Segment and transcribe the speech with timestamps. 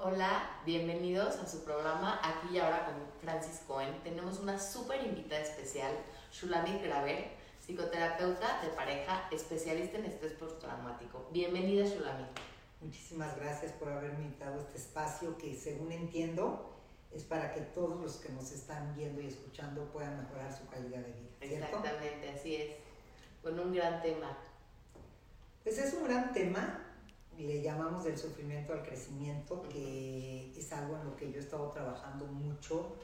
[0.00, 4.00] Hola, bienvenidos a su programa Aquí y Ahora con Francis Cohen.
[4.04, 5.90] Tenemos una súper invitada especial,
[6.30, 11.28] Shulamit Graver, psicoterapeuta de pareja, especialista en estrés postraumático.
[11.32, 12.28] Bienvenida, Shulamit.
[12.80, 16.76] Muchísimas gracias por haberme invitado a este espacio que, según entiendo,
[17.10, 21.00] es para que todos los que nos están viendo y escuchando puedan mejorar su calidad
[21.00, 21.28] de vida.
[21.40, 22.76] Exactamente, así es.
[23.42, 24.38] Con un gran tema.
[25.64, 26.87] Pues es un gran tema,
[27.46, 31.70] le llamamos del sufrimiento al crecimiento, que es algo en lo que yo he estado
[31.70, 32.96] trabajando mucho,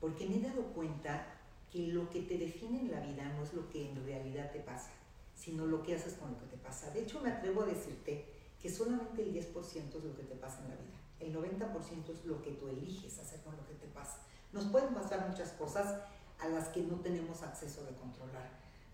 [0.00, 1.26] porque me he dado cuenta
[1.70, 4.60] que lo que te define en la vida no es lo que en realidad te
[4.60, 4.90] pasa,
[5.34, 6.90] sino lo que haces con lo que te pasa.
[6.90, 8.24] De hecho, me atrevo a decirte
[8.60, 12.24] que solamente el 10% es lo que te pasa en la vida, el 90% es
[12.24, 14.18] lo que tú eliges hacer con lo que te pasa.
[14.52, 16.00] Nos pueden pasar muchas cosas
[16.38, 18.48] a las que no tenemos acceso de controlar.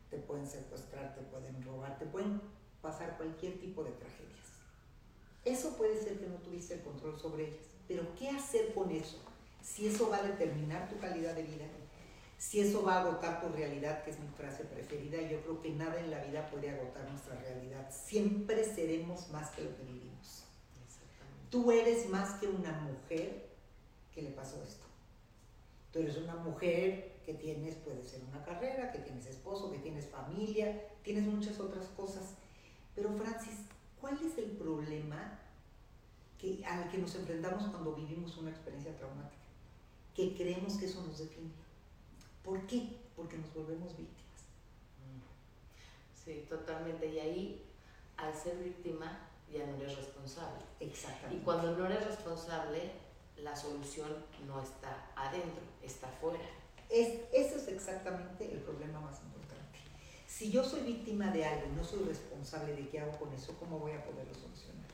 [0.08, 2.40] Te pueden secuestrar, te pueden robar, te pueden
[2.80, 4.49] pasar cualquier tipo de tragedias.
[5.50, 9.18] Eso puede ser que no tuviste el control sobre ellas, pero ¿qué hacer con eso?
[9.60, 11.66] Si eso va a determinar tu calidad de vida,
[12.38, 15.70] si eso va a agotar tu realidad, que es mi frase preferida, yo creo que
[15.70, 17.90] nada en la vida puede agotar nuestra realidad.
[17.90, 20.44] Siempre seremos más que lo que vivimos.
[21.50, 23.50] Tú eres más que una mujer
[24.14, 24.86] que le pasó esto.
[25.92, 30.06] Tú eres una mujer que tienes, puede ser una carrera, que tienes esposo, que tienes
[30.06, 32.34] familia, tienes muchas otras cosas.
[32.94, 33.56] Pero Francis,
[34.00, 35.38] ¿cuál es el problema
[36.38, 39.36] que, al que nos enfrentamos cuando vivimos una experiencia traumática?
[40.14, 41.50] Que creemos que eso nos define.
[42.44, 42.96] ¿Por qué?
[43.16, 44.20] Porque nos volvemos víctimas.
[46.24, 47.06] Sí, totalmente.
[47.06, 47.62] Y ahí,
[48.16, 50.62] al ser víctima, ya no eres responsable.
[50.78, 51.36] Exactamente.
[51.36, 52.92] Y cuando no eres responsable,
[53.38, 54.08] la solución
[54.46, 56.44] no está adentro, está afuera.
[56.88, 59.39] Es, eso es exactamente el problema más importante.
[60.40, 63.54] Si yo soy víctima de algo y no soy responsable de qué hago con eso,
[63.58, 64.88] ¿cómo voy a poderlo solucionar?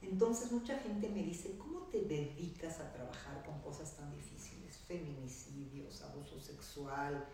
[0.00, 4.78] Entonces mucha gente me dice, ¿cómo te dedicas a trabajar con cosas tan difíciles?
[4.88, 7.26] Feminicidios, abuso sexual.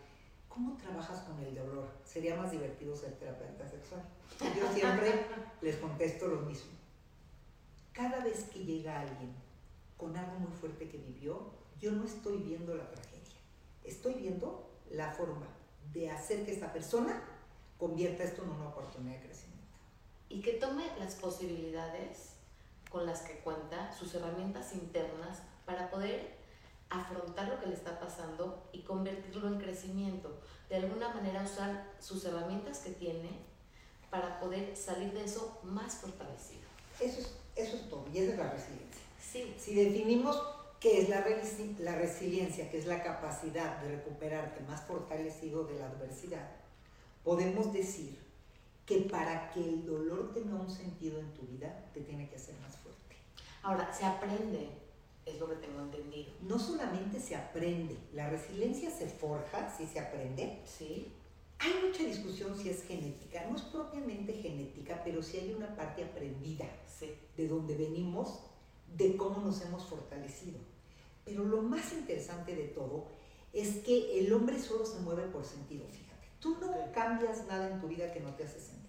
[0.49, 1.89] ¿Cómo trabajas con el dolor?
[2.05, 4.03] Sería más divertido ser terapeuta sexual.
[4.41, 5.25] Yo siempre
[5.63, 6.73] les contesto lo mismo.
[7.93, 9.33] Cada vez que llega alguien
[9.97, 13.37] con algo muy fuerte que vivió, yo no estoy viendo la tragedia.
[13.85, 15.47] Estoy viendo la forma
[15.93, 17.23] de hacer que esta persona
[17.79, 19.65] convierta esto en una oportunidad de crecimiento.
[20.29, 22.35] Y que tome las posibilidades
[22.91, 26.37] con las que cuenta, sus herramientas internas para poder
[26.91, 30.41] afrontar lo que le está pasando y convertirlo en crecimiento.
[30.69, 33.31] De alguna manera usar sus herramientas que tiene
[34.11, 36.63] para poder salir de eso más fortalecido.
[37.01, 39.03] Eso es, eso es todo, y esa es la resiliencia.
[39.21, 39.55] Sí.
[39.59, 40.41] Si definimos
[40.85, 45.79] qué es la, resi- la resiliencia, que es la capacidad de recuperarte más fortalecido de
[45.79, 46.47] la adversidad,
[47.23, 48.19] podemos decir
[48.85, 52.55] que para que el dolor tenga un sentido en tu vida, te tiene que hacer
[52.61, 53.17] más fuerte.
[53.63, 54.69] Ahora, se aprende,
[55.25, 56.31] es lo que tengo entendido.
[56.43, 60.61] No solamente se aprende, la resiliencia se forja, si se aprende.
[60.67, 61.11] ¿Sí?
[61.61, 66.05] Hay mucha discusión si es genética, no es propiamente genética, pero sí hay una parte
[66.05, 67.11] aprendida Sí.
[67.39, 68.41] de donde venimos,
[68.95, 70.59] de cómo nos hemos fortalecido.
[71.25, 73.07] Pero lo más interesante de todo
[73.53, 76.29] es que el hombre solo se mueve por sentido, fíjate.
[76.41, 78.85] Tú no cambias nada en tu vida que no te hace sentido.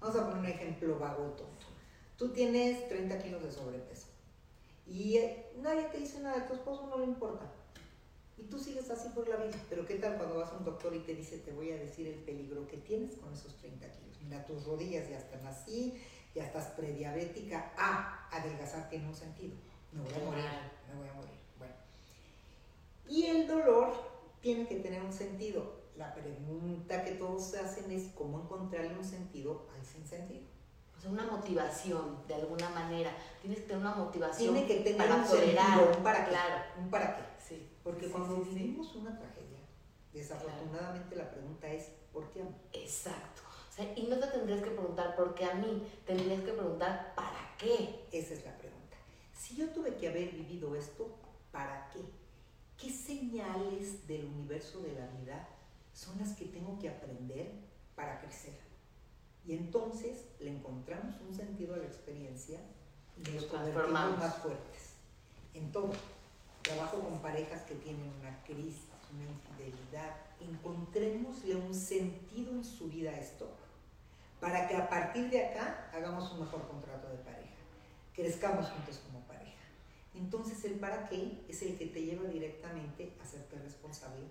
[0.00, 1.66] Vamos a poner un ejemplo vago tonto.
[2.16, 4.10] Tú tienes 30 kilos de sobrepeso
[4.90, 7.46] y eh, nadie te dice nada, a tu esposo no le importa.
[8.36, 9.56] Y tú sigues así por la vida.
[9.68, 12.08] Pero ¿qué tal cuando vas a un doctor y te dice, te voy a decir
[12.08, 14.20] el peligro que tienes con esos 30 kilos?
[14.22, 16.02] Mira, tus rodillas ya están así,
[16.34, 17.72] ya estás prediabética.
[17.76, 19.54] Ah, adelgazar tiene un sentido.
[19.92, 20.44] Me voy a morir,
[20.88, 21.39] me voy a morir.
[23.10, 23.92] Y el dolor
[24.40, 25.80] tiene que tener un sentido.
[25.96, 30.44] La pregunta que todos se hacen es cómo encontrarle un sentido al sinsentido.
[30.96, 33.10] O sea, una motivación, de alguna manera.
[33.42, 35.66] Tienes que tener una motivación Tiene que tener para un tolerar.
[35.78, 36.30] sentido, un para qué.
[36.30, 36.64] Claro.
[36.78, 37.22] Un para qué.
[37.46, 37.68] Sí.
[37.82, 38.54] Porque Sí, cuando sí, sí.
[38.54, 39.58] vivimos una tragedia,
[40.12, 42.54] desafortunadamente la pregunta es ¿por qué a mí?
[42.72, 43.42] Exacto.
[43.68, 47.12] O sea, y no te tendrías que preguntar por qué a mí, tendrías que preguntar
[47.16, 48.04] para qué.
[48.12, 48.96] Esa es la pregunta.
[49.32, 51.08] Si yo tuve que haber vivido esto,
[51.50, 52.00] ¿para qué?
[52.80, 55.46] ¿Qué señales del universo de la vida
[55.92, 57.52] son las que tengo que aprender
[57.94, 58.54] para crecer?
[59.46, 62.58] Y entonces le encontramos un sentido a la experiencia
[63.16, 64.94] y nos convertimos más fuertes.
[65.52, 65.92] En todo.
[66.62, 68.84] Trabajo con parejas que tienen una crisis,
[69.14, 70.16] una infidelidad.
[70.40, 73.50] Encontrémosle un sentido en su vida a esto
[74.40, 77.60] para que a partir de acá hagamos un mejor contrato de pareja,
[78.14, 79.39] crezcamos juntos como pareja.
[80.14, 84.26] Entonces el para qué es el que te lleva directamente a hacerte responsable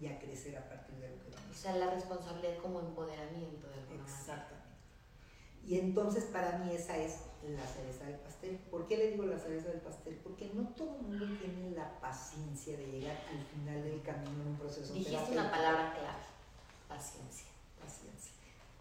[0.00, 1.56] y a crecer a partir de lo que O vamos.
[1.56, 4.02] sea, la responsabilidad como empoderamiento de alguna.
[4.02, 4.66] Exactamente.
[5.66, 8.56] Y entonces para mí esa es la cereza del pastel.
[8.70, 11.70] ¿Por qué le digo la la cereza del pastel, porque no todo el mundo tiene
[11.72, 16.22] la paciencia de llegar al final del camino en un proceso Dijiste una palabra clave,
[16.88, 17.46] paciencia.
[17.80, 18.32] Paciencia.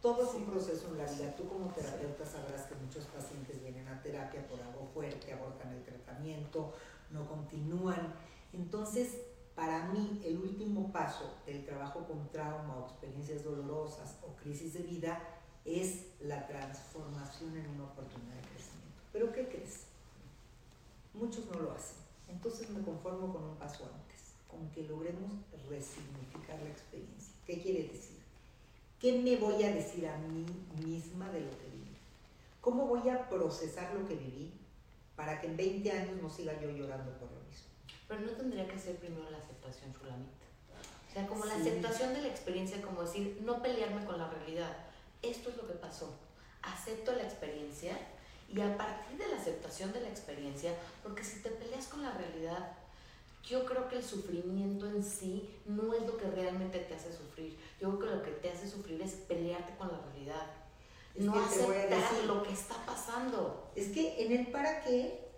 [0.06, 1.36] Todo es un proceso en la vida.
[1.36, 5.84] Tú como terapeuta sabrás que muchos pacientes vienen a terapia por algo fuerte, abortan el
[5.84, 6.75] tratamiento,
[7.10, 8.13] no continúan.
[8.54, 9.18] Entonces,
[9.56, 14.84] para mí, el último paso del trabajo con trauma o experiencias dolorosas o crisis de
[14.84, 15.19] vida
[15.66, 19.02] es la transformación en una oportunidad de crecimiento.
[19.12, 19.86] Pero ¿qué crees?
[21.16, 21.98] Muchos no lo hacen.
[22.30, 25.31] Entonces me conformo con un paso antes, con que logremos
[25.68, 27.34] resignificar la experiencia.
[27.48, 28.14] ¿Qué quiere decir?
[29.00, 30.45] ¿Qué me voy a decir a mí
[30.86, 31.97] misma de lo que viví?
[32.62, 34.53] ¿Cómo voy a procesar lo que viví
[35.15, 37.68] para que en 20 años no siga yo llorando por lo mismo?
[38.07, 40.45] Pero no tendría que ser primero la aceptación, Sulamita.
[41.09, 44.75] O sea, como la aceptación de la experiencia, como decir, no pelearme con la realidad.
[45.21, 46.13] Esto es lo que pasó.
[46.62, 47.97] Acepto la experiencia
[48.53, 52.12] y a partir de la aceptación de la experiencia, porque si te peleas con la
[52.12, 52.77] realidad,
[53.47, 57.57] yo creo que el sufrimiento en sí no es lo que realmente te hace sufrir.
[57.80, 60.51] Yo creo que lo que te hace sufrir es pelearte con la realidad.
[61.15, 63.69] no aceptar lo que está pasando.
[63.75, 65.30] Es que en el para qué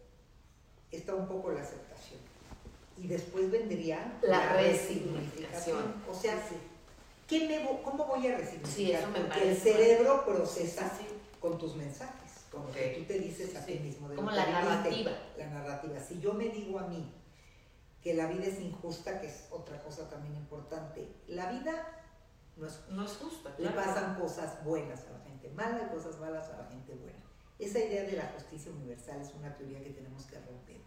[0.91, 2.19] está un poco la aceptación.
[2.97, 6.01] Y después vendría la, resignificación.
[6.09, 6.41] O sea,
[7.27, 8.73] ¿qué me, ¿cómo voy a resignificar?
[8.73, 10.91] Sí, eso me Porque el cerebro procesa
[11.39, 14.07] con tus mensajes como que tú te dices a ti mismo.
[14.15, 15.11] como la narrativa.
[15.37, 15.99] la narrativa.
[15.99, 17.05] Si yo me digo a mí
[18.01, 22.03] que la vida es injusta, que es otra cosa también importante, la vida
[22.55, 23.53] no es, no es justa.
[23.57, 25.27] Le pasan cosas buenas a la gente
[25.57, 27.17] malas y cosas malas a la gente buena.
[27.59, 30.77] Esa idea de la justicia universal es una teoría que tenemos que romper.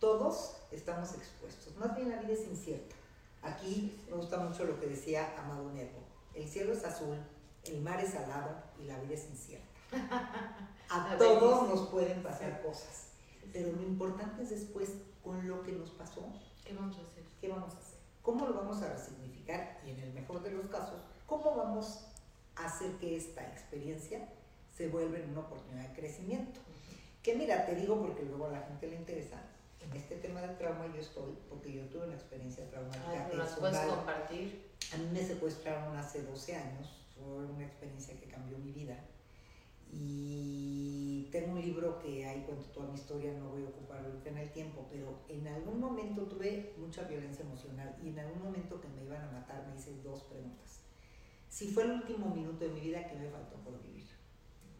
[0.00, 1.74] Todos estamos expuestos.
[1.76, 2.96] Más bien la vida es incierta.
[3.42, 6.00] Aquí me gusta mucho lo que decía Amado Nervo.
[6.34, 7.16] El cielo es azul,
[7.64, 9.66] el mar es salado y la vida es incierta.
[10.90, 13.08] A todos nos pueden pasar cosas,
[13.52, 14.90] pero lo importante es después
[15.22, 16.22] con lo que nos pasó.
[16.64, 17.24] ¿Qué vamos a hacer?
[17.40, 17.98] ¿Qué vamos a hacer?
[18.22, 19.80] ¿Cómo lo vamos a resignificar?
[19.86, 22.06] Y en el mejor de los casos, ¿cómo vamos
[22.56, 24.28] a hacer que esta experiencia
[24.76, 26.60] se vuelva en una oportunidad de crecimiento?
[27.22, 29.40] Que mira, te digo porque luego a la gente le interesa.
[29.80, 33.28] En este tema del trauma yo estoy, porque yo tuve una experiencia traumática.
[33.34, 34.66] ¿Nos puedes compartir?
[34.92, 38.98] A mí me secuestraron hace 12 años, fue una experiencia que cambió mi vida
[39.92, 44.30] y tengo un libro que ahí cuento toda mi historia, no voy a ocupar ahorita
[44.30, 48.80] en el tiempo, pero en algún momento tuve mucha violencia emocional y en algún momento
[48.80, 50.80] que me iban a matar me hice dos preguntas.
[51.48, 54.06] Si fue el último minuto de mi vida, ¿qué me faltó por vivir?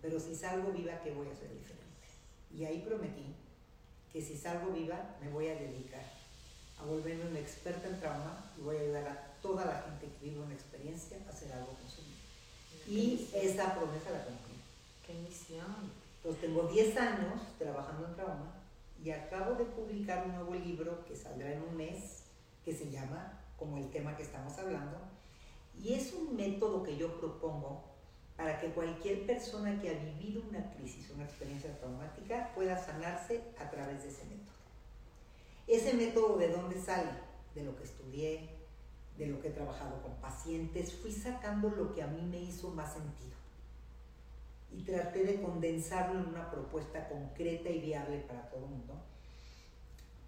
[0.03, 1.87] Pero si salgo viva, ¿qué voy a hacer diferente?
[2.51, 3.35] Y ahí prometí
[4.13, 6.05] que si salgo viva, me voy a dedicar
[6.79, 10.27] a volverme una experta en trauma y voy a ayudar a toda la gente que
[10.27, 12.17] vive una experiencia a hacer algo con su vida.
[12.89, 14.46] Y esa promesa la cumplí.
[15.09, 18.55] Entonces tengo 10 años trabajando en trauma
[19.03, 22.25] y acabo de publicar un nuevo libro que saldrá en un mes
[22.65, 24.99] que se llama como el tema que estamos hablando
[25.81, 27.85] y es un método que yo propongo
[28.37, 33.71] para que cualquier persona que ha vivido una crisis, una experiencia traumática, pueda sanarse a
[33.71, 34.57] través de ese método.
[35.67, 37.11] Ese método de dónde sale?
[37.55, 38.51] De lo que estudié,
[39.17, 42.71] de lo que he trabajado con pacientes, fui sacando lo que a mí me hizo
[42.71, 43.36] más sentido
[44.73, 48.95] y traté de condensarlo en una propuesta concreta y viable para todo el mundo,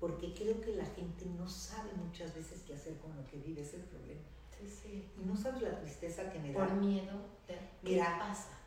[0.00, 3.62] porque creo que la gente no sabe muchas veces qué hacer con lo que vive,
[3.62, 4.22] es el problema.
[4.56, 5.08] Sí, sí.
[5.20, 6.66] Y no sabes la tristeza que me da.
[6.66, 7.14] Por miedo
[7.46, 8.58] de qué pasa.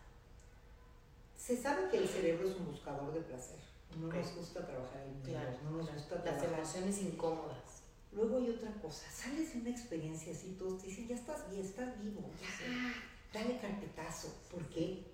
[1.35, 3.59] Se sabe que el cerebro es un buscador de placer.
[3.99, 7.83] No nos gusta trabajar en claro, no nos gusta Las emociones incómodas.
[8.13, 11.65] Luego hay otra cosa, sales de una experiencia así, todos te dicen, ya estás bien,
[11.65, 14.33] estás vivo, ya, dale carpetazo.
[14.51, 15.10] ¿Por qué?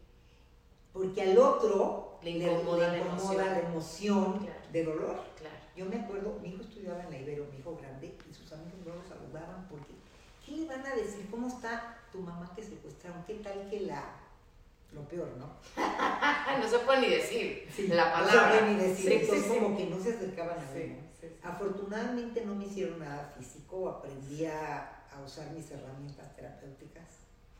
[0.94, 5.15] Porque al otro le incomoda, la, emoción, de dolor.
[5.75, 8.79] Yo me acuerdo, mi hijo estudiaba en la Ibero, mi hijo grande, y sus amigos
[8.86, 9.94] no lo saludaban porque,
[10.44, 11.27] ¿qué le van a decir?
[11.29, 13.24] ¿Cómo está tu mamá que secuestraron?
[13.25, 14.03] ¿Qué tal que la...
[14.94, 15.48] Lo peor, ¿no?
[16.60, 18.34] no se puede ni decir la palabra.
[18.34, 20.98] No se puede ni decir, entonces como que no se acercaban a mí.
[21.44, 27.03] Afortunadamente no me hicieron nada físico, aprendí a, a usar mis herramientas terapéuticas.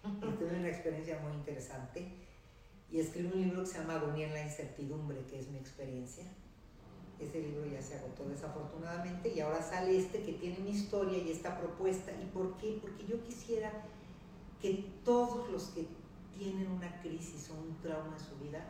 [0.06, 2.27] y tuve una experiencia muy interesante
[2.92, 6.24] y escribí un libro que se llama Agonía en la incertidumbre, que es mi experiencia.
[7.20, 11.32] Ese libro ya se agotó desafortunadamente y ahora sale este que tiene mi historia y
[11.32, 12.12] esta propuesta.
[12.12, 12.78] ¿Y por qué?
[12.82, 13.72] Porque yo quisiera
[14.62, 15.88] que todos los que
[16.38, 18.64] tienen una crisis o un trauma en su vida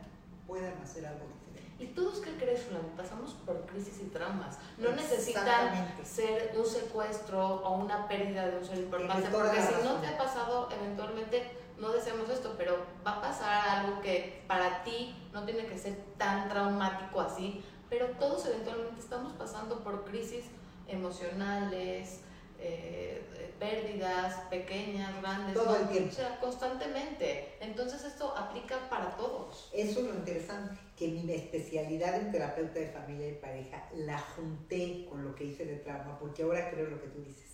[0.46, 1.38] puedan hacer algo diferente.
[1.78, 4.58] Y todos que crees, pasamos por crisis y traumas.
[4.78, 10.00] No necesitan ser un secuestro o una pérdida de un ser importante, porque si no
[10.00, 15.14] te ha pasado, eventualmente no deseamos esto, pero va a pasar algo que para ti
[15.32, 20.44] no tiene que ser tan traumático así pero todos eventualmente estamos pasando por crisis
[20.86, 22.20] emocionales,
[22.58, 26.10] eh, eh, pérdidas pequeñas, grandes, todo el tiempo.
[26.10, 27.56] O sea, constantemente.
[27.60, 29.70] Entonces esto aplica para todos.
[29.72, 35.06] Eso es lo interesante, que mi especialidad en terapeuta de familia y pareja la junté
[35.08, 37.47] con lo que hice de trauma, porque ahora creo lo que tú dices.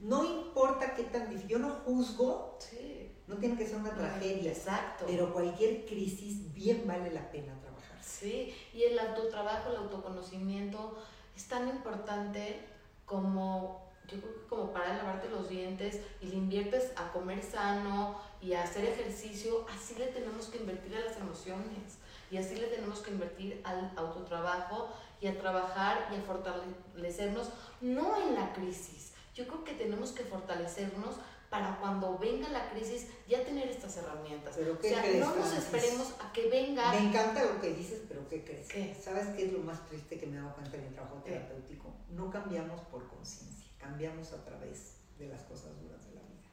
[0.00, 3.10] No importa qué tan difícil, yo no juzgo, sí.
[3.26, 5.04] no tiene que ser una tragedia, Exacto.
[5.06, 7.98] pero cualquier crisis bien vale la pena trabajar.
[8.02, 10.96] Sí, y el autotrabajo, el autoconocimiento
[11.36, 12.64] es tan importante
[13.04, 18.18] como yo creo que como para lavarte los dientes y le inviertes a comer sano
[18.40, 21.98] y a hacer ejercicio, así le tenemos que invertir a las emociones
[22.30, 24.88] y así le tenemos que invertir al autotrabajo
[25.20, 27.50] y a trabajar y a fortalecernos,
[27.82, 29.07] no en la crisis.
[29.38, 31.14] Yo creo que tenemos que fortalecernos
[31.48, 34.56] para cuando venga la crisis ya tener estas herramientas.
[34.56, 36.90] ¿Pero qué o sea, crees, no nos esperemos a que venga.
[36.90, 38.66] Me encanta lo que dices, pero ¿qué crees?
[38.66, 38.96] ¿Qué?
[39.00, 41.30] ¿Sabes qué es lo más triste que me he dado cuenta en mi trabajo ¿Qué?
[41.30, 41.94] terapéutico?
[42.10, 46.50] No cambiamos por conciencia, cambiamos a través de las cosas duras de la vida.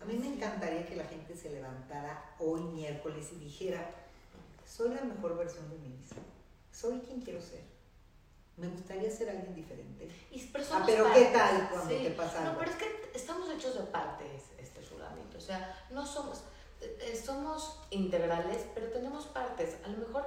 [0.00, 3.90] A mí me encantaría que la gente se levantara hoy miércoles y dijera,
[4.66, 6.22] soy la mejor versión de mí misma,
[6.72, 7.71] soy quien quiero ser.
[8.56, 10.08] Me gustaría ser alguien diferente.
[10.30, 12.02] Y, pero Ah, pero partes, ¿qué tal cuando sí.
[12.04, 12.40] te pasa?
[12.44, 15.38] No, pero es que estamos hechos de partes, este Sulamito.
[15.38, 16.44] O sea, no somos,
[16.80, 19.76] eh, eh, somos integrales, pero tenemos partes.
[19.84, 20.24] A lo mejor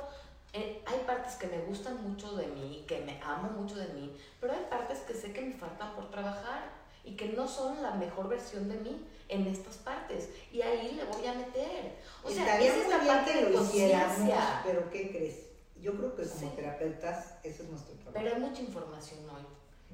[0.53, 4.17] eh, hay partes que me gustan mucho de mí, que me amo mucho de mí,
[4.41, 6.63] pero hay partes que sé que me faltan por trabajar
[7.03, 10.29] y que no son la mejor versión de mí en estas partes.
[10.51, 11.95] Y ahí le voy a meter.
[12.23, 14.61] O sea, esa es la parte que de conciencia.
[14.65, 15.44] pero ¿qué crees?
[15.85, 16.49] Yo creo que como Sí.
[16.55, 18.13] terapeutas, eso es nuestro trabajo.
[18.15, 19.45] Pero hay mucha información hoy.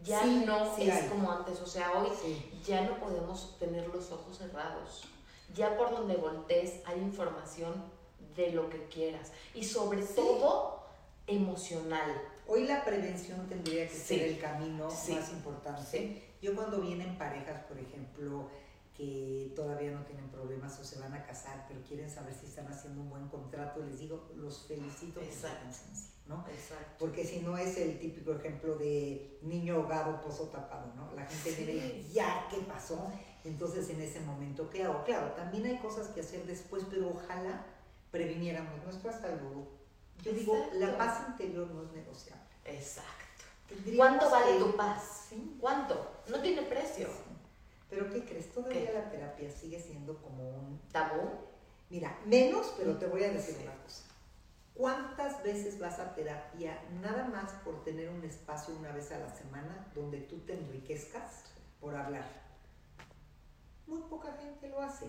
[0.06, 1.10] Ya Sí, no sí es hay.
[1.10, 1.60] como antes.
[1.60, 2.08] O sea, hoy
[2.66, 5.04] ya no podemos tener los ojos cerrados.
[5.54, 7.74] Ya por donde voltees hay información
[8.38, 9.34] de lo que quieras.
[9.54, 10.82] Y sobre todo,
[11.28, 12.22] emocional.
[12.48, 16.24] Hoy la prevención tendría que ser el camino más importante.
[16.42, 18.48] Yo cuando vienen parejas, por ejemplo,
[18.96, 22.68] que todavía no tienen problemas o se van a casar, pero quieren saber si están
[22.68, 26.46] haciendo un buen contrato, les digo, los felicito por su conciencia, ¿no?
[26.50, 26.96] Exacto.
[27.00, 31.12] Porque si no es el típico ejemplo de niño ahogado, pozo tapado, ¿no?
[31.14, 31.52] La gente
[32.04, 32.10] Sí.
[32.14, 33.12] ya, ¿qué pasó?
[33.44, 35.04] Entonces en ese momento, ¿qué hago?
[35.04, 37.66] Claro, también hay cosas que hacer después, pero ojalá
[38.12, 39.66] previniéramos nuestra salud.
[40.22, 42.44] Yo digo, la paz interior no es negociable.
[42.66, 43.46] Exacto.
[43.96, 45.26] ¿Cuánto vale que- tu paz?
[45.30, 45.58] Sí.
[45.60, 46.22] ¿Cuánto?
[46.30, 47.08] No tiene precio.
[47.08, 47.31] Sí.
[47.92, 48.52] Pero ¿qué crees?
[48.52, 48.94] Todavía ¿Qué?
[48.94, 50.80] la terapia sigue siendo como un...
[50.92, 51.30] ¿Tabú?
[51.90, 53.64] Mira, menos, pero te voy a decir Sí.
[53.64, 54.04] una cosa.
[54.74, 59.30] ¿Cuántas veces vas a terapia nada más por tener un espacio una vez a la
[59.30, 61.44] semana donde tú te enriquezcas
[61.82, 62.26] por hablar?
[63.86, 65.08] Muy poca gente lo hace.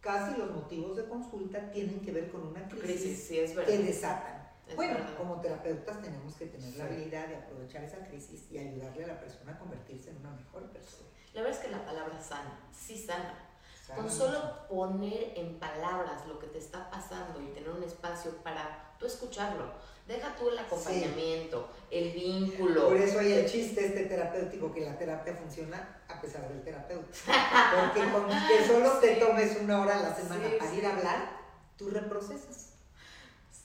[0.00, 3.78] Casi los motivos de consulta tienen que ver con una crisis, Crisis, sí, es que
[3.78, 4.48] desatan.
[4.70, 5.14] Es bueno, verdad.
[5.16, 6.92] como terapeutas tenemos que tener la Sí.
[6.94, 10.62] habilidad de aprovechar esa crisis y ayudarle a la persona a convertirse en una mejor
[10.70, 11.08] persona.
[11.34, 13.46] La verdad es que la palabra sana, sí sana.
[13.94, 18.30] Con Sana solo poner en palabras lo que te está pasando y tener un espacio
[18.44, 19.72] para tú escucharlo.
[20.06, 22.88] Deja tú el acompañamiento, el vínculo.
[22.88, 27.08] Por eso hay el chiste este terapéutico que la terapia funciona a pesar del terapeuta.
[27.94, 29.20] Porque con que solo te Sí.
[29.20, 30.76] tomes una hora a la semana Sí, para sí.
[30.78, 31.30] ir a hablar,
[31.76, 32.74] tú reprocesas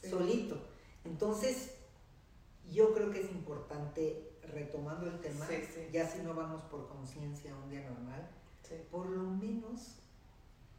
[0.01, 0.09] Sí.
[0.09, 0.57] solito.
[1.05, 1.75] Entonces,
[2.71, 5.87] yo creo que es importante, retomando el tema, Sí, sí.
[5.91, 8.27] ya si no vamos por conciencia a un día normal,
[8.63, 8.75] Sí.
[8.91, 9.97] por lo menos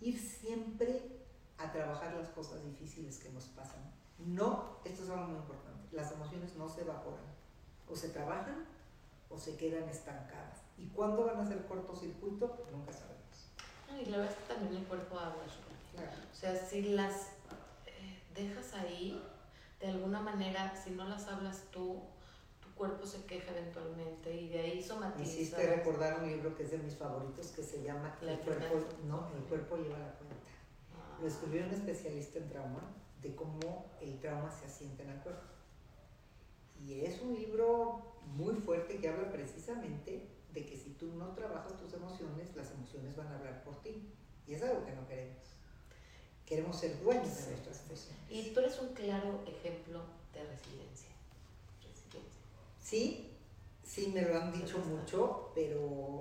[0.00, 1.24] ir siempre
[1.58, 3.80] a trabajar las cosas difíciles que nos pasan.
[4.18, 7.24] No, esto es algo muy importante, las emociones no se evaporan,
[7.88, 8.66] o se trabajan
[9.30, 10.58] o se quedan estancadas.
[10.78, 12.66] ¿Y cuándo van a ser cortocircuito?
[12.72, 13.50] Nunca sabemos.
[13.90, 15.42] No, y la verdad es que también el cuerpo habla.
[15.42, 17.28] O sea, si las
[17.86, 19.20] eh, dejas ahí,
[19.80, 22.02] de alguna manera, si no las hablas tú,
[22.60, 25.22] tu cuerpo se queja eventualmente y de ahí Me somatiza.
[25.32, 28.78] hiciste recordar un libro que es de mis favoritos que se llama La El cuerpo,
[29.06, 30.36] no, el cuerpo lleva la cuenta.
[30.94, 32.80] Ah, Lo escribió un especialista en trauma
[33.22, 35.42] de cómo el trauma se asienta en el cuerpo.
[36.78, 41.76] Y es un libro muy fuerte que habla precisamente de que si tú no trabajas
[41.76, 44.12] tus emociones, las emociones van a hablar por ti.
[44.46, 45.55] Y es algo que no queremos.
[46.46, 48.22] Queremos ser dueños Sí, de nuestras emociones.
[48.30, 50.00] Y tú eres un claro ejemplo
[50.32, 51.10] de resiliencia.
[51.82, 52.40] Resiliencia.
[52.80, 53.32] Sí,
[53.84, 56.20] sí me lo han dicho mucho, pero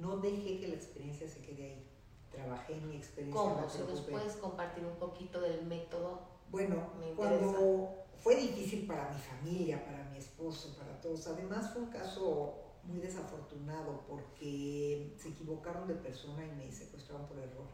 [0.00, 1.86] no dejé que la experiencia se quede ahí.
[2.30, 3.40] Trabajé en mi experiencia.
[3.40, 3.68] ¿Cómo?
[3.68, 6.20] Si nos puedes compartir un poquito del método.
[6.50, 11.82] Bueno, Me cuando fue difícil para mi familia, para mi esposo, para todos, además fue
[11.82, 17.66] un caso muy desafortunado porque se equivocaron de persona y me secuestraron por error.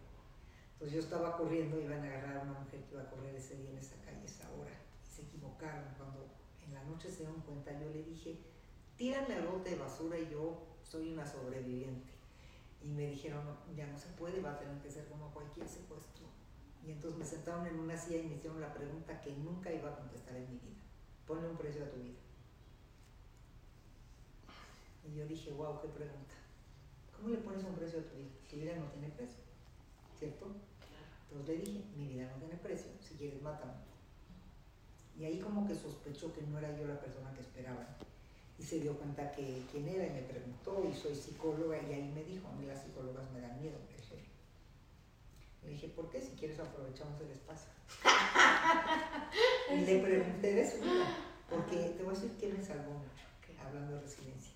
[0.74, 3.56] Entonces yo estaba corriendo, iban a agarrar a una mujer que iba a correr ese
[3.56, 6.26] día en esa calle, esa hora, y se equivocaron cuando
[6.66, 8.38] en la noche se dieron cuenta, yo le dije,
[8.96, 12.12] tírame al bote de basura y yo soy una sobreviviente.
[12.82, 13.42] Y me dijeron,
[13.74, 16.26] ya no se puede, va a tener que ser como cualquier secuestro.
[16.86, 19.90] Y entonces me sentaron en una silla y me hicieron la pregunta que nunca iba
[19.90, 20.82] a contestar en mi vida.
[21.26, 22.18] Ponle un precio a tu vida.
[25.06, 26.34] Y yo dije, wow, qué pregunta.
[27.16, 28.30] ¿Cómo le pones un precio a tu vida?
[28.50, 29.43] Tu vida no tiene precio,
[30.24, 33.72] Entonces le dije, mi vida no tiene precio, si quieres mátame.
[35.18, 37.86] Y ahí como que sospechó que no era yo la persona que esperaba.
[38.58, 42.12] Y se dio cuenta que quién era y me preguntó, y soy psicóloga, y ahí
[42.14, 43.78] me dijo, a mí las psicólogas me dan miedo.
[45.64, 46.20] Le dije, le ¿por qué?
[46.20, 47.70] Si quieres aprovechamos el espacio.
[49.70, 51.06] y le pregunté de su vida,
[51.48, 53.24] porque te voy a decir que me salvó mucho,
[53.64, 54.52] hablando de resiliencia.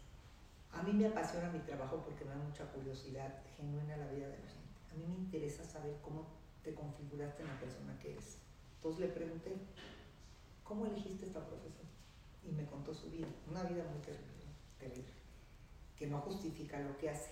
[0.72, 4.34] A mí me apasiona mi trabajo porque me da mucha curiosidad genuina la vida de.
[4.34, 4.58] A
[4.99, 6.26] mí me interesa saber cómo
[6.62, 8.38] te configuraste en la persona que eres.
[8.76, 9.52] Entonces le pregunté,
[10.64, 11.87] ¿cómo elegiste esta profesión?
[12.45, 14.45] Y me contó su vida, una vida muy terrible,
[14.78, 15.12] terrible,
[15.97, 17.31] que no justifica lo que hace.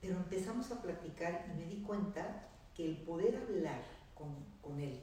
[0.00, 3.82] Pero empezamos a platicar y me di cuenta que el poder hablar
[4.14, 5.00] con, con él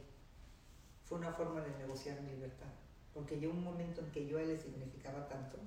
[1.04, 2.68] fue una forma de negociar mi libertad.
[3.14, 5.58] Porque llegó un momento en que yo a él le significaba tanto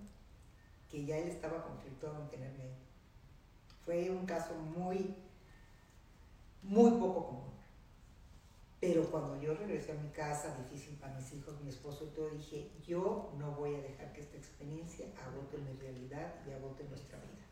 [0.90, 2.76] que ya él estaba conflictuado en tenerme ahí.
[3.84, 5.14] Fue un caso muy,
[6.62, 7.50] muy poco común.
[8.80, 12.30] Pero cuando yo regresé a mi casa, difícil para mis hijos, mi esposo y todo,
[12.30, 17.18] dije, yo no voy a dejar que esta experiencia agote mi realidad y agote nuestra
[17.18, 17.44] vida.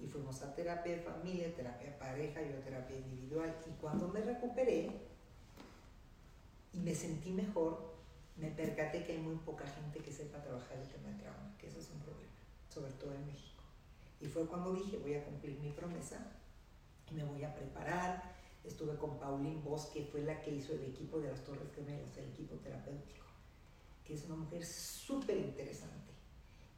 [0.00, 3.54] Y fuimos a terapia de familia, terapia de pareja, yo terapia individual.
[3.66, 4.90] Y cuando me recuperé
[6.72, 7.94] y me sentí mejor,
[8.36, 11.68] me percaté que hay muy poca gente que sepa trabajar el tema de trauma, que
[11.68, 12.32] eso es un problema,
[12.68, 13.62] sobre todo en México.
[14.20, 16.18] Y fue cuando dije, voy a cumplir mi promesa
[17.14, 18.34] me voy a preparar,
[18.64, 22.16] estuve con Pauline Bosch, que fue la que hizo el equipo de las Torres Gemelas,
[22.16, 23.26] el equipo terapéutico,
[24.04, 26.12] que es una mujer súper interesante,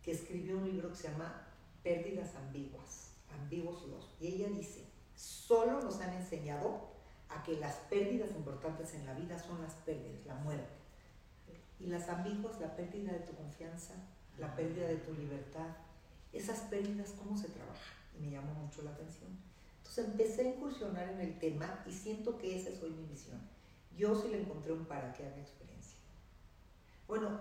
[0.03, 1.49] que escribió un libro que se llama
[1.83, 4.15] Pérdidas Ambiguas, Ambiguos los.
[4.21, 4.85] Y ella dice,
[5.15, 6.89] solo nos han enseñado
[7.29, 10.75] a que las pérdidas importantes en la vida son las pérdidas, la muerte.
[11.79, 13.95] Y las ambiguas, la pérdida de tu confianza,
[14.39, 15.77] la pérdida de tu libertad,
[16.33, 17.95] esas pérdidas, ¿cómo se trabaja?
[18.17, 19.46] Y me llamó mucho la atención.
[19.89, 23.41] Entonces empecé a incursionar en el tema y siento que esa es hoy mi misión.
[23.97, 25.99] Yo sí le encontré un para qué a mi experiencia.
[27.07, 27.39] Bueno,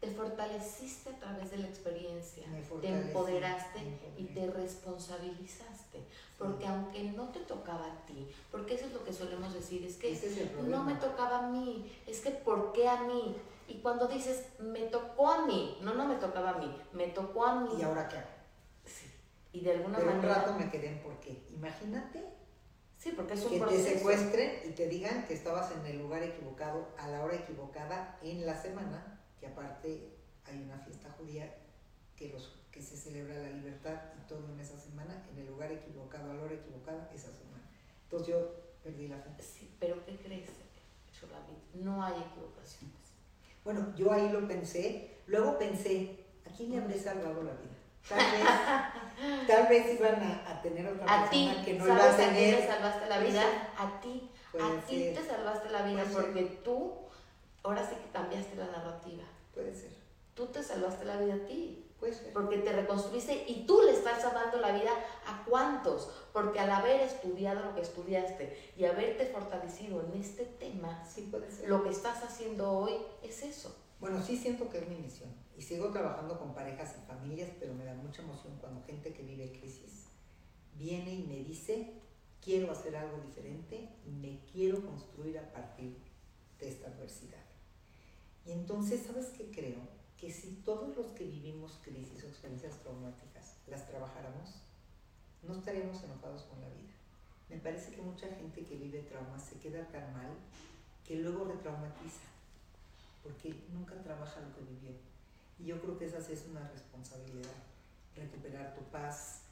[0.00, 2.44] te fortaleciste a través de la experiencia,
[2.80, 3.80] te empoderaste
[4.16, 6.04] y te responsabilizaste.
[6.38, 9.96] Porque aunque no te tocaba a ti, porque eso es lo que solemos decir, es
[9.96, 10.16] que
[10.62, 13.36] no me tocaba a mí, es que ¿por qué a mí?
[13.66, 17.44] Y cuando dices, me tocó a mí, no, no me tocaba a mí, me tocó
[17.44, 17.70] a mí.
[17.78, 18.37] ¿Y ahora qué hago?
[19.58, 20.28] Y de alguna Pero manera...
[20.28, 21.42] un rato me quedé en por qué.
[21.50, 22.22] Imagínate
[22.96, 26.22] sí, porque es un que te secuestren y te digan que estabas en el lugar
[26.22, 31.52] equivocado, a la hora equivocada, en la semana, que aparte hay una fiesta judía
[32.14, 35.72] que, los, que se celebra la libertad y todo en esa semana, en el lugar
[35.72, 37.68] equivocado, a la hora equivocada, esa semana.
[38.04, 39.30] Entonces yo perdí la fe.
[39.42, 40.50] Sí, pero ¿qué crees,
[41.74, 42.96] No hay equivocaciones.
[43.64, 47.78] Bueno, yo ahí lo pensé, luego pensé, ¿a quién le habré salvado la vida?
[48.08, 52.16] Tal vez, tal vez iban a, tener otra a persona que no ¿sabes iba a
[52.16, 52.54] tener.
[52.54, 53.42] A ti te salvaste la vida,
[53.76, 54.30] a ti,
[54.60, 56.94] a ti te salvaste la vida porque tú
[57.62, 59.24] ahora sí que cambiaste la narrativa.
[59.54, 59.90] Puede ser.
[60.34, 61.84] Tú te salvaste la vida a ti.
[61.98, 62.32] Puede ser.
[62.32, 64.92] Porque te reconstruiste y tú le estás salvando la vida
[65.26, 66.10] a cuántos.
[66.32, 71.50] Porque al haber estudiado lo que estudiaste y haberte fortalecido en este tema, sí puede
[71.50, 71.68] ser.
[71.68, 73.76] lo que estás haciendo hoy es eso.
[73.98, 77.74] Bueno, sí siento que es mi misión y sigo trabajando con parejas y familias, pero
[77.74, 80.04] me da mucha emoción cuando gente que vive crisis
[80.78, 81.94] viene y me dice,
[82.40, 85.96] quiero hacer algo diferente y me quiero construir a partir
[86.60, 87.44] de esta adversidad.
[88.46, 89.80] Y entonces, ¿sabes qué creo?
[90.16, 94.62] Que si todos los que vivimos crisis o experiencias traumáticas las trabajáramos,
[95.42, 96.94] no estaríamos enojados con la vida.
[97.48, 100.30] Me parece que mucha gente que vive traumas se queda tan mal
[101.04, 102.28] que luego retraumatiza
[103.24, 105.17] porque nunca trabaja lo que vivió.
[105.58, 107.50] Y yo creo que esa es una responsabilidad,
[108.14, 109.42] recuperar tu paz,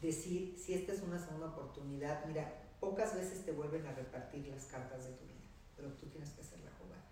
[0.00, 4.66] decir, si esta es una segunda oportunidad, mira, pocas veces te vuelven a repartir las
[4.66, 5.46] cartas de tu vida,
[5.76, 7.04] pero tú tienes que hacer la jugada.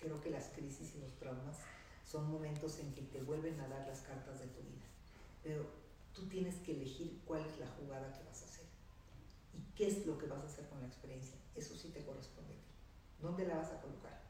[0.00, 1.58] Creo que las crisis y los traumas
[2.04, 4.84] son momentos en que te vuelven a dar las cartas de tu vida,
[5.42, 5.64] pero
[6.12, 8.66] tú tienes que elegir cuál es la jugada que vas a hacer
[9.54, 11.36] y qué es lo que vas a hacer con la experiencia.
[11.54, 12.74] Eso sí te corresponde a ti.
[13.20, 14.25] ¿Dónde la vas a colocar?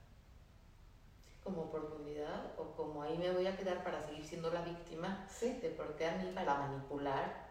[1.46, 5.70] Como oportunidad o como ahí me voy a quedar para seguir siendo la víctima de
[5.70, 7.46] por qué a mí para manipular,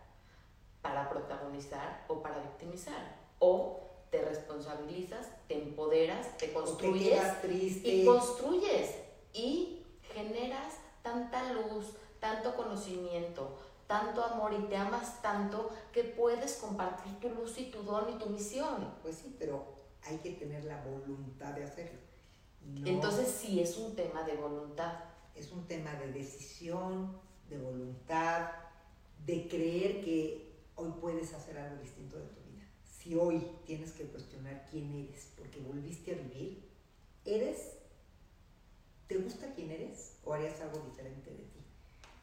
[0.81, 3.15] para protagonizar o para victimizar.
[3.39, 7.23] O te responsabilizas, te empoderas, te construyes
[7.83, 8.95] y construyes
[9.33, 9.81] y
[10.13, 17.29] generas tanta luz, tanto conocimiento, tanto amor y te amas tanto que puedes compartir tu
[17.29, 18.93] luz y tu don y tu misión.
[19.01, 19.63] Pues sí, pero
[20.03, 22.14] hay que tener la voluntad de hacerlo.
[22.85, 24.93] Entonces sí es un tema de voluntad.
[25.35, 28.51] Es un tema de decisión, de voluntad,
[29.25, 32.65] de creer que hoy puedes hacer algo distinto de tu vida.
[32.83, 36.69] Si hoy tienes que cuestionar quién eres porque volviste a vivir,
[37.25, 37.77] ¿eres?
[39.07, 41.65] ¿Te gusta quién eres o harías algo diferente de ti?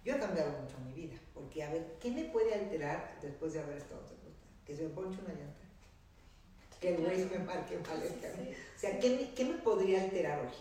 [0.04, 3.60] Yo he cambiado mucho mi vida, porque a ver, ¿qué me puede alterar después de
[3.60, 4.16] haber estado de
[4.64, 5.61] Que se me ponche una llanta,
[6.82, 10.52] que el güey me marque mal O sea, ¿qué me, ¿qué me, podría alterar hoy?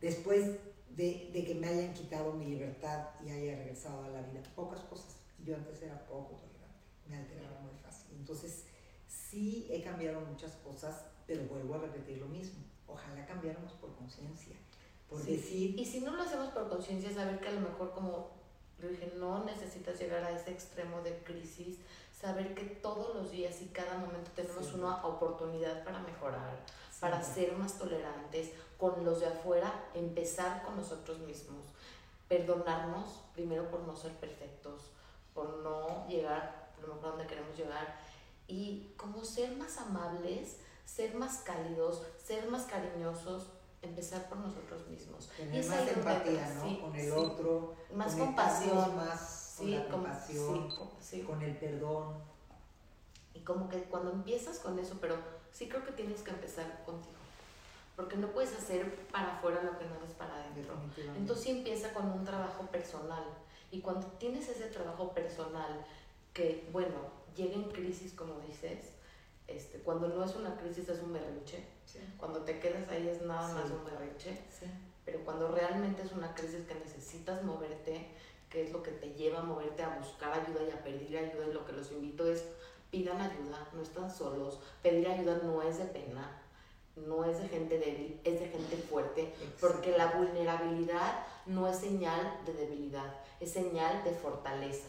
[0.00, 0.56] Después
[0.96, 4.42] de, de, que me hayan quitado mi libertad y haya regresado a la vida.
[4.56, 5.16] Pocas cosas.
[5.44, 8.16] Yo antes era poco tolerante, me alteraba muy fácil.
[8.16, 8.64] Entonces,
[9.06, 12.64] sí he cambiado muchas cosas, pero vuelvo a repetir lo mismo.
[12.88, 14.56] Ojalá cambiáramos por conciencia
[15.08, 15.78] por decir...
[15.78, 18.30] Y si no lo hacemos por conciencia, saber que a lo mejor como
[18.80, 21.78] lo dije, no necesitas llegar a ese extremo de crisis,
[22.18, 26.58] saber que todos los días y cada momento tenemos una oportunidad para mejorar,
[27.00, 31.64] para ser más tolerantes con los de afuera, empezar con nosotros mismos,
[32.28, 34.90] perdonarnos primero por no ser perfectos,
[35.34, 37.98] por no llegar a lo mejor donde queremos llegar
[38.46, 43.48] y como ser más amables, ser más cálidos, ser más cariñosos,
[43.86, 45.28] empezar por nosotros mismos.
[45.36, 46.80] Tener y más empatía, ¿no?
[46.80, 47.74] con el otro.
[47.94, 48.96] Más compasión.
[48.96, 50.68] Más con la compasión,
[51.26, 52.16] con el perdón.
[53.34, 55.16] Y como que cuando empiezas con eso, pero
[55.52, 57.14] sí creo que tienes que empezar contigo.
[57.94, 60.74] Porque no puedes hacer para afuera lo que no es para adentro.
[61.16, 63.24] Entonces sí empieza con un trabajo personal.
[63.70, 65.84] Y cuando tienes ese trabajo personal,
[66.32, 66.96] que bueno,
[67.34, 68.95] llega en crisis, como dices,
[69.48, 71.64] este, cuando no es una crisis es un berrinche,
[72.18, 74.38] cuando te quedas ahí es nada más un berrinche,
[75.04, 78.08] pero cuando realmente es una crisis que necesitas moverte,
[78.50, 81.46] que es lo que te lleva a moverte a buscar ayuda y a pedir ayuda,
[81.48, 82.44] y lo que los invito es
[82.90, 86.42] pidan ayuda, no están solos, pedir ayuda no es de pena,
[86.96, 92.40] no es de gente débil, es de gente fuerte, porque la vulnerabilidad no es señal
[92.46, 94.88] de debilidad, es señal de fortaleza,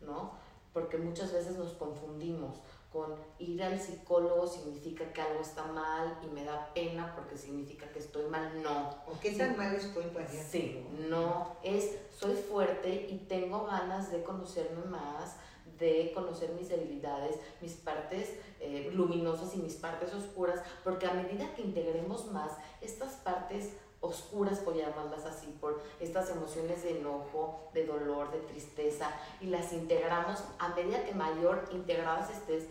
[0.00, 0.32] ¿no?
[0.72, 2.58] Porque muchas veces nos confundimos
[2.94, 7.90] con ir al psicólogo significa que algo está mal y me da pena porque significa
[7.90, 8.62] que estoy mal.
[8.62, 8.90] No.
[9.08, 11.56] ¿O qué tan mal estoy para Sí, no.
[11.64, 15.36] Es, soy fuerte y tengo ganas de conocerme más,
[15.76, 18.30] de conocer mis debilidades, mis partes
[18.60, 23.72] eh, luminosas y mis partes oscuras, porque a medida que integremos más estas partes
[24.04, 29.72] oscuras, por llamarlas así, por estas emociones de enojo, de dolor, de tristeza, y las
[29.72, 32.64] integramos, a medida que mayor integradas estés,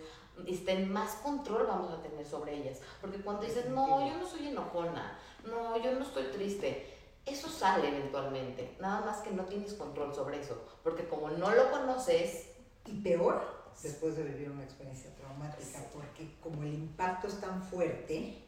[0.48, 2.80] estén más control vamos a tener sobre ellas.
[3.02, 6.94] Porque cuando dices, no, yo no soy enojona, no, yo no estoy triste,
[7.26, 11.72] eso sale eventualmente, nada más que no tienes control sobre eso, porque como no lo
[11.72, 12.50] conoces...
[12.86, 13.42] Y peor,
[13.82, 18.44] después de vivir una experiencia traumática, porque como el impacto es tan fuerte,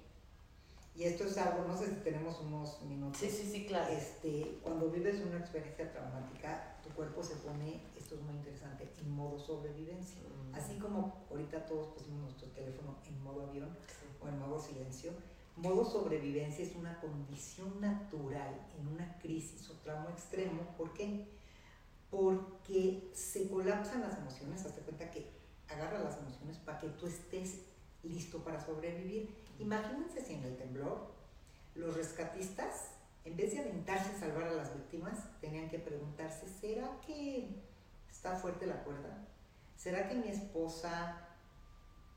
[0.96, 3.20] y esto es algo, no sé si tenemos unos minutos.
[3.20, 3.92] Sí, sí, sí, claro.
[3.92, 9.12] Este, cuando vives una experiencia traumática, tu cuerpo se pone, esto es muy interesante, en
[9.12, 10.22] modo sobrevivencia.
[10.22, 10.56] Mm.
[10.56, 13.76] Así como ahorita todos pusimos nuestro teléfono en modo avión
[14.22, 15.12] o en modo silencio,
[15.58, 20.62] modo sobrevivencia es una condición natural en una crisis o trauma extremo.
[20.78, 21.28] ¿Por qué?
[22.10, 25.30] Porque se colapsan las emociones, hazte cuenta que
[25.68, 27.66] agarra las emociones para que tú estés
[28.04, 31.14] listo para sobrevivir Imagínense si en el temblor
[31.76, 32.92] los rescatistas,
[33.24, 37.50] en vez de aventarse a salvar a las víctimas, tenían que preguntarse, ¿será que
[38.10, 39.26] está fuerte la cuerda?
[39.76, 41.28] ¿Será que mi esposa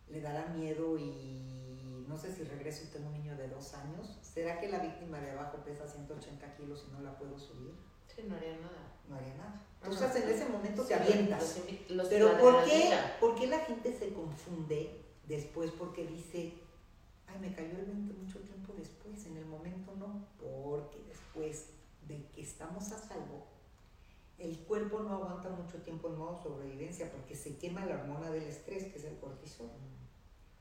[0.08, 4.18] le dará miedo y no sé si regreso y tengo un niño de dos años?
[4.22, 7.74] ¿Será que la víctima de abajo pesa 180 kilos y no la puedo subir?
[8.14, 8.94] Sí, no haría nada.
[9.08, 9.66] No haría nada.
[9.82, 11.60] Entonces en ese momento te avientas.
[12.08, 16.54] Pero ¿por qué, ¿por qué la gente se confunde después porque dice,
[17.28, 21.70] ay, me cayó el 20 mucho tiempo después, en el momento no, porque después
[22.06, 23.46] de que estamos a salvo,
[24.38, 28.44] el cuerpo no aguanta mucho tiempo en modo sobrevivencia porque se quema la hormona del
[28.44, 29.68] estrés, que es el cortisol.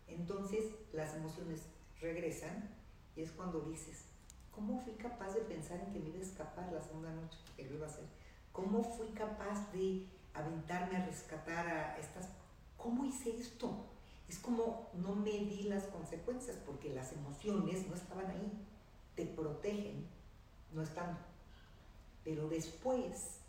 [0.08, 1.62] Entonces las emociones
[2.02, 2.70] regresan
[3.16, 4.06] y es cuando dices,
[4.52, 7.38] ¿cómo fui capaz de pensar en que me iba a escapar la segunda noche?
[7.56, 8.06] Que lo iba a hacer.
[8.52, 12.30] ¿Cómo fui capaz de aventarme a rescatar a estas...
[12.78, 13.86] ¿Cómo hice esto?
[14.30, 18.52] Es como no medí las consecuencias porque las emociones no estaban ahí,
[19.16, 20.06] te protegen
[20.74, 21.20] no estando.
[22.24, 23.40] Pero después,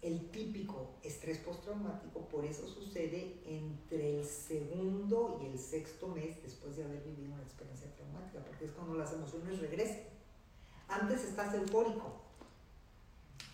[0.00, 6.76] el típico estrés postraumático, por eso sucede entre el segundo y el sexto mes después
[6.76, 10.00] de haber vivido una experiencia traumática, porque es cuando las emociones regresan.
[10.88, 12.21] Antes estás eufórico.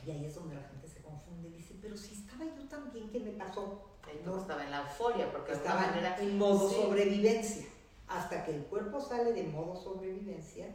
[0.07, 1.51] Y ahí es donde la gente se confunde.
[1.51, 3.85] Dice, pero si estaba yo también, ¿qué me pasó?
[4.25, 7.67] No, estaba en la euforia, porque estaba manera, en modo sobrevivencia.
[8.07, 10.75] Hasta que el cuerpo sale de modo sobrevivencia,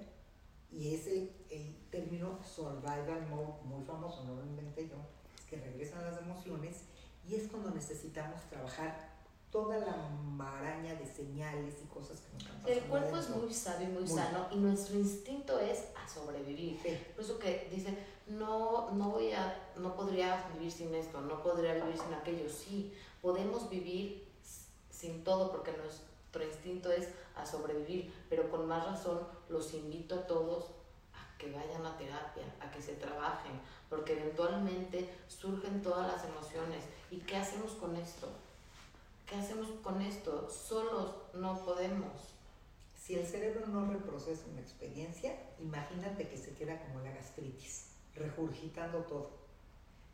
[0.72, 4.98] y es el, el término survival mode, muy famoso, no lo inventé yo,
[5.36, 6.84] es que regresan las emociones,
[7.28, 9.14] y es cuando necesitamos trabajar
[9.54, 13.88] toda la maraña de señales y cosas que nos están El cuerpo es muy sabio
[13.88, 16.80] y muy, sano y nuestro instinto es a sobrevivir.
[17.16, 17.96] Por eso que dice,
[18.28, 22.50] no, no voy a, no podría vivir sin esto, no podría vivir sin aquello.
[22.50, 24.28] Sí, podemos vivir
[24.90, 30.28] sin todo porque nuestro instinto es a sobrevivir, pero con más razón los invito a
[30.28, 30.72] todos
[31.14, 33.60] a que vayan a terapia, a que se trabajen,
[33.90, 36.86] porque eventualmente surgen todas las emociones.
[37.12, 38.28] ¿Y qué hacemos con esto?
[39.28, 40.50] ¿Qué hacemos con esto?
[40.50, 42.34] Solos no podemos.
[42.96, 49.00] Si el cerebro no reprocesa una experiencia, imagínate que se queda como la gastritis, regurgitando
[49.00, 49.44] todo.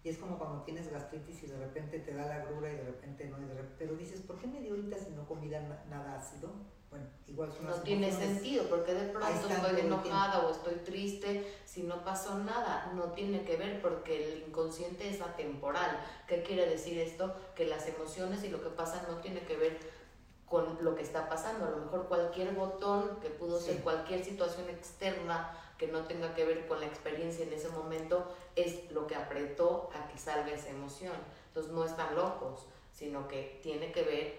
[0.04, 2.84] Y es como cuando tienes gastritis y de repente te da la grura y de
[2.84, 3.38] repente no,
[3.78, 6.52] pero dices, ¿por qué me dio ahorita si no comí nada ácido?
[6.90, 11.84] Bueno, igual son No tiene sentido, porque de pronto estoy enojada o estoy triste si
[11.84, 12.92] no pasó nada.
[12.96, 16.00] No tiene que ver porque el inconsciente es atemporal.
[16.28, 17.36] ¿Qué quiere decir esto?
[17.54, 19.78] Que las emociones y lo que pasa no tiene que ver
[20.48, 21.66] con lo que está pasando.
[21.66, 26.44] A lo mejor cualquier botón, que pudo ser cualquier situación externa que no tenga que
[26.44, 30.70] ver con la experiencia en ese momento, es lo que apretó a que salga esa
[30.70, 31.16] emoción.
[31.48, 34.36] Entonces no están locos, sino que tiene que ver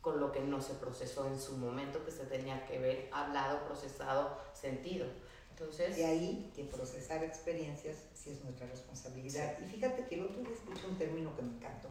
[0.00, 3.64] con lo que no se procesó en su momento, que se tenía que ver hablado,
[3.64, 5.06] procesado, sentido.
[5.50, 9.58] Entonces, de ahí que procesar experiencias sí es nuestra responsabilidad.
[9.60, 11.88] Y fíjate que el otro día escuché un término que me encantó.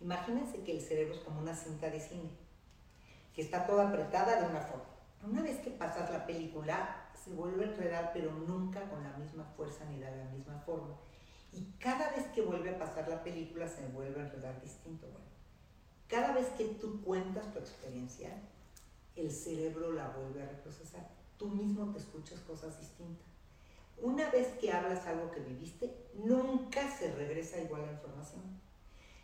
[0.00, 2.30] Imagínense que el cerebro es como una cinta de cine,
[3.34, 4.84] que está toda apretada de una forma.
[5.24, 9.44] Una vez que pasas la película, se vuelve a enredar, pero nunca con la misma
[9.56, 10.94] fuerza ni de la misma forma.
[11.52, 15.06] Y cada vez que vuelve a pasar la película, se vuelve a enredar distinto.
[16.08, 18.30] Cada vez que tú cuentas tu experiencia,
[19.16, 21.08] el cerebro la vuelve a reprocesar.
[21.38, 23.26] Tú mismo te escuchas cosas distintas.
[24.02, 28.42] Una vez que hablas algo que viviste, nunca se regresa igual la información.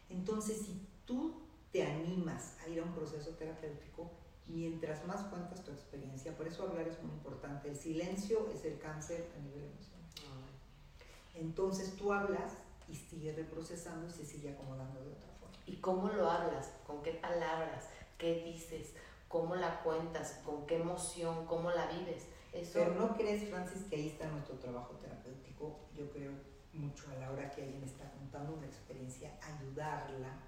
[0.08, 4.10] Entonces, si tú te animas a ir a un proceso terapéutico,
[4.50, 7.68] mientras más cuentas tu experiencia, por eso hablar es muy importante.
[7.68, 10.50] El silencio es el cáncer a nivel emocional.
[11.34, 12.52] Entonces tú hablas
[12.88, 15.30] y sigue reprocesando y se sigue acomodando de otra
[15.66, 16.72] ¿Y cómo lo hablas?
[16.84, 17.88] ¿Con qué palabras?
[18.18, 18.94] ¿Qué dices?
[19.28, 20.40] ¿Cómo la cuentas?
[20.44, 21.46] ¿Con qué emoción?
[21.46, 22.26] ¿Cómo la vives?
[22.52, 22.80] Eso...
[22.80, 25.78] Pero no crees, Francis, que ahí está nuestro trabajo terapéutico.
[25.94, 26.32] Yo creo
[26.72, 30.40] mucho a la hora que alguien está contando una experiencia, ayudarla,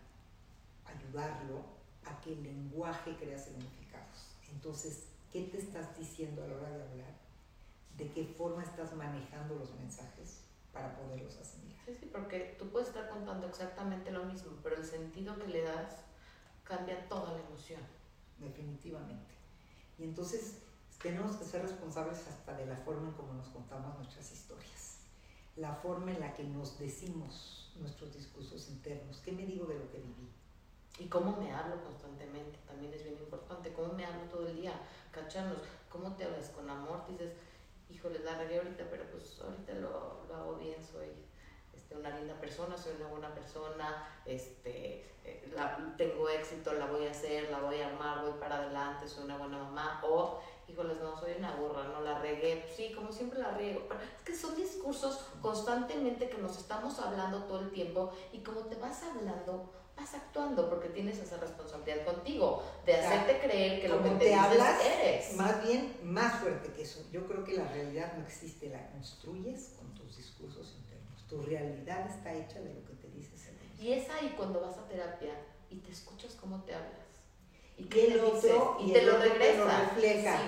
[0.85, 4.37] ayudarlo a que el lenguaje crea significados.
[4.53, 7.15] Entonces, ¿qué te estás diciendo a la hora de hablar?
[7.97, 10.41] ¿De qué forma estás manejando los mensajes
[10.73, 11.81] para poderlos asimilar?
[11.87, 15.63] Sí, sí, porque tú puedes estar contando exactamente lo mismo, pero el sentido que le
[15.63, 15.97] das
[16.65, 17.83] cambia toda la emoción.
[18.39, 19.35] Definitivamente.
[19.99, 20.59] Y entonces
[21.03, 24.99] tenemos que ser responsables hasta de la forma en cómo nos contamos nuestras historias,
[25.57, 29.91] la forma en la que nos decimos nuestros discursos internos, qué me digo de lo
[29.91, 30.29] que viví.
[30.99, 34.73] Y cómo me hablo constantemente, también es bien importante, cómo me hablo todo el día,
[35.11, 37.33] cacharnos, cómo te hablas con amor, dices,
[37.89, 41.09] híjole, la regué ahorita, pero pues ahorita lo, lo hago bien, soy
[41.97, 45.55] una linda persona, soy una buena persona, este, eh,
[45.97, 49.39] tengo éxito, la voy a hacer, la voy a armar, voy para adelante, soy una
[49.39, 53.53] buena mamá, o, híjoles, no, soy una burra, no la regué, sí, como siempre la
[53.53, 58.41] riego, pero es que son discursos constantemente que nos estamos hablando todo el tiempo y
[58.41, 59.71] como te vas hablando,
[60.15, 64.81] actuando porque tienes esa responsabilidad contigo de hacerte creer que lo que te, te hablas,
[64.85, 65.35] eres.
[65.35, 67.05] Más bien, más fuerte que eso.
[67.13, 70.75] Yo creo que la realidad no existe, la construyes con tus discursos
[71.33, 73.49] tu realidad está hecha de lo que te dices.
[73.81, 75.33] Y es ahí cuando vas a terapia
[75.71, 76.93] y te escuchas cómo te hablas.
[77.79, 79.81] Y, qué dices, y, te lo regresa.
[79.81, 80.37] refleja.
[80.37, 80.45] Sí.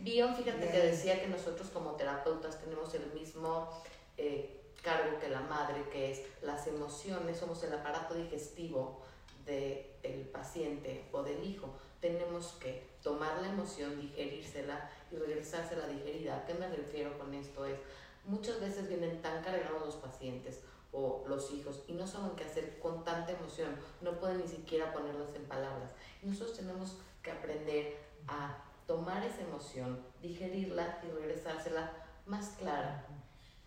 [0.00, 3.70] Bion, fíjate que decía que nosotros como terapeutas tenemos el mismo
[4.16, 9.00] eh, cargo que la madre, que es las emociones, somos el aparato digestivo
[9.46, 11.74] del paciente o del hijo.
[12.00, 16.36] Tenemos que tomar la emoción, digerírsela y regresársela digerida.
[16.36, 17.64] ¿A qué me refiero con esto?
[17.64, 17.78] Es
[18.26, 20.60] muchas veces vienen tan cargados los pacientes
[20.92, 24.92] o los hijos y no saben qué hacer con tanta emoción, no pueden ni siquiera
[24.92, 25.90] ponerlas en palabras.
[26.22, 27.96] Nosotros tenemos que aprender
[28.28, 31.90] a tomar esa emoción, digerirla y regresársela
[32.26, 33.06] más clara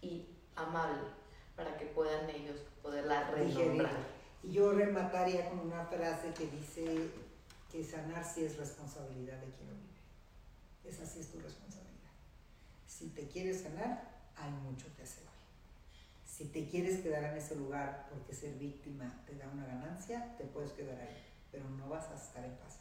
[0.02, 1.08] y amable
[1.56, 3.91] para que puedan ellos poderla renombrar.
[4.43, 7.10] Y yo remataría con una frase que dice
[7.72, 9.98] que sanar sí es responsabilidad de quien lo vive.
[10.86, 12.12] Esa sí es tu responsabilidad.
[12.86, 14.04] Si te quieres sanar,
[14.36, 15.24] hay mucho que hacer.
[16.26, 20.43] Si te quieres quedar en ese lugar porque ser víctima te da una ganancia, te
[20.43, 22.78] puedes quedar ahí, pero no vas a estar en paz.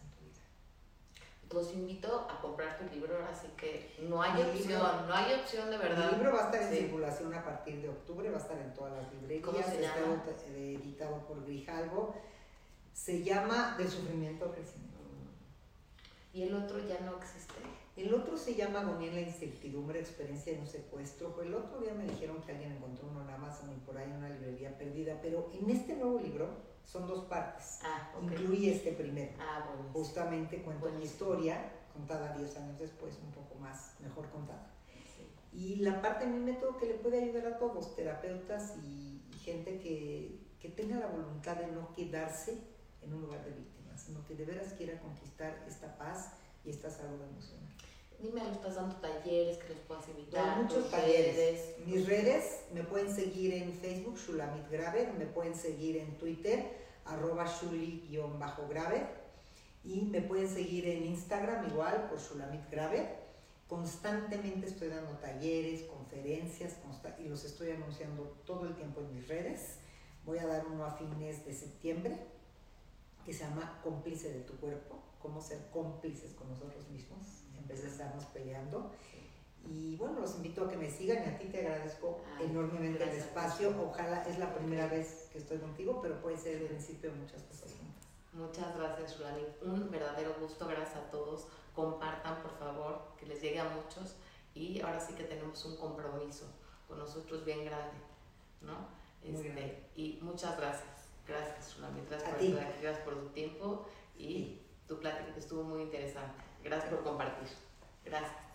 [1.52, 5.70] Los invito a comprar tu libro, ahora sí que no hay opción, no hay opción
[5.70, 6.10] de verdad.
[6.10, 8.74] El libro va a estar en circulación a partir de octubre, va a estar en
[8.74, 10.24] todas las librerías, ¿Cómo se está llama?
[10.56, 12.14] editado por Grijalvo.
[12.92, 14.96] Se llama De sufrimiento crecimiento.
[16.32, 17.54] Y el otro ya no existe.
[17.96, 21.34] El otro se llama Agonía en la incertidumbre, experiencia de un secuestro.
[21.42, 24.16] El otro día me dijeron que alguien encontró uno en Amazon y por ahí en
[24.16, 25.18] una librería perdida.
[25.22, 26.48] Pero en este nuevo libro
[26.86, 27.80] son dos partes.
[27.82, 28.22] Ah, ok.
[28.22, 29.32] Incluye este primero.
[29.40, 29.92] Ah, bueno.
[29.92, 34.70] Justamente cuento mi historia, contada 10 años después, un poco más, mejor contada.
[35.16, 35.28] Sí.
[35.52, 39.38] Y la parte de mi método que le puede ayudar a todos, terapeutas y, y
[39.38, 42.58] gente que, que tenga la voluntad de no quedarse
[43.02, 46.32] en un lugar de víctimas, sino que de veras quiera conquistar esta paz
[46.64, 47.66] y esta salud emocional.
[48.20, 50.62] Dime, ¿le estás dando talleres que los puedas invitar?
[50.62, 51.36] Muchos talleres.
[51.36, 51.74] redes?
[51.86, 57.44] Mis redes me pueden seguir en Facebook, Shulamit Graver, me pueden seguir en Twitter, arroba
[57.46, 59.06] Shuli-Graver,
[59.84, 63.26] y me pueden seguir en Instagram igual por Shulamit Graver.
[63.68, 69.28] Constantemente estoy dando talleres, conferencias, consta- y los estoy anunciando todo el tiempo en mis
[69.28, 69.78] redes.
[70.24, 72.16] Voy a dar uno a fines de septiembre
[73.24, 77.82] que se llama Cómplice de tu cuerpo, cómo ser cómplices con nosotros mismos en vez
[77.82, 78.90] de estarnos peleando.
[79.68, 83.02] Y bueno, los invito a que me sigan y a ti te agradezco Ay, enormemente
[83.02, 83.74] el espacio.
[83.82, 87.42] Ojalá es la primera vez que estoy contigo, pero puede ser el principio de muchas
[87.42, 88.06] cosas juntas.
[88.32, 89.42] Muchas gracias, Shulani.
[89.62, 90.68] Un verdadero gusto.
[90.68, 91.48] Gracias a todos.
[91.74, 94.16] Compartan, por favor, que les llegue a muchos.
[94.54, 96.46] Y ahora sí que tenemos un compromiso
[96.86, 97.96] con nosotros bien grande,
[98.62, 98.88] ¿no?
[99.22, 99.84] Este, grande.
[99.96, 101.08] y muchas gracias.
[101.26, 102.00] Gracias, Shulani.
[102.08, 105.82] Gracias A por estar aquí, gracias por tu tiempo y tu plática que estuvo muy
[105.82, 106.42] interesante.
[106.66, 107.48] Gracias por compartir.
[108.04, 108.45] Gracias.